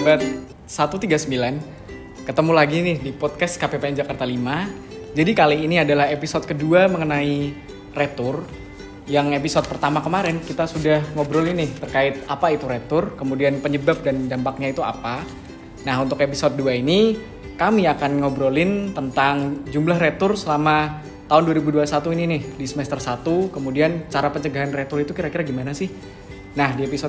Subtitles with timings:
[0.00, 0.24] Sobat
[0.64, 6.88] 139 Ketemu lagi nih di podcast KPPN Jakarta 5 Jadi kali ini adalah episode kedua
[6.88, 7.52] mengenai
[7.92, 8.40] retur
[9.04, 14.24] Yang episode pertama kemarin kita sudah ngobrol ini terkait apa itu retur Kemudian penyebab dan
[14.24, 15.20] dampaknya itu apa.
[15.84, 17.20] Nah untuk episode 2 ini
[17.60, 24.08] kami akan ngobrolin tentang jumlah retur selama tahun 2021 ini nih di semester 1 Kemudian
[24.08, 25.92] cara pencegahan retur itu kira-kira gimana sih?
[26.56, 27.08] Nah di episode